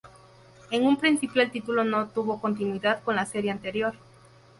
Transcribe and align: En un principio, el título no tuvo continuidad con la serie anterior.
En 0.71 0.87
un 0.87 0.97
principio, 0.97 1.43
el 1.43 1.51
título 1.51 1.83
no 1.83 2.07
tuvo 2.07 2.41
continuidad 2.41 3.03
con 3.03 3.15
la 3.15 3.27
serie 3.27 3.51
anterior. 3.51 3.93